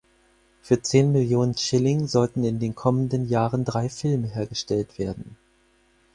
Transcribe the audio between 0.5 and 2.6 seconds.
Für zehn Millionen Schilling sollten in